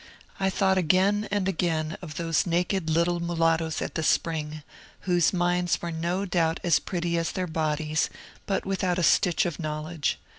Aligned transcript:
I 0.39 0.49
thought 0.49 0.79
again 0.79 1.27
and 1.29 1.47
again 1.47 1.95
of 2.01 2.15
those 2.15 2.47
naked 2.47 2.89
little 2.89 3.19
mulattoes 3.19 3.83
at 3.83 3.93
the 3.93 4.01
spring, 4.01 4.63
whose 5.01 5.31
minds 5.31 5.79
were 5.79 5.91
no 5.91 6.25
doubt 6.25 6.59
as 6.63 6.79
pretty 6.79 7.19
as 7.19 7.31
their 7.31 7.45
bodies, 7.45 8.09
but 8.47 8.65
without 8.65 8.97
a 8.97 9.03
stitch 9.03 9.45
of 9.45 9.59
knowledge. 9.59 10.17